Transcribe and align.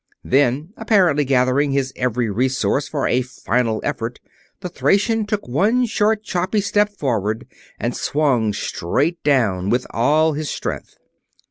Then, 0.23 0.73
apparently 0.77 1.23
gathering 1.25 1.73
his 1.73 1.93
every 1.95 2.27
resource 2.27 2.87
for 2.87 3.07
a 3.07 3.21
final 3.21 3.79
effort, 3.83 4.19
the 4.61 4.67
Thracian 4.67 5.27
took 5.27 5.47
one 5.47 5.85
short, 5.85 6.23
choppy 6.23 6.61
step 6.61 6.89
forward 6.89 7.45
and 7.79 7.95
swung 7.95 8.51
straight 8.51 9.23
down, 9.23 9.69
with 9.69 9.85
all 9.91 10.33
his 10.33 10.49
strength. 10.49 10.97